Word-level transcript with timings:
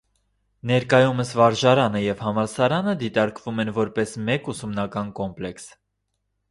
Ներկայումս 0.69 1.33
վարժարանը 1.41 2.01
և 2.05 2.25
համալսարանը 2.29 2.97
դիտարկվում 3.05 3.65
են 3.67 3.73
որպես 3.79 4.19
մեկ 4.31 4.55
ուսումնական 4.55 5.15
կոմպլեքս։ 5.23 5.71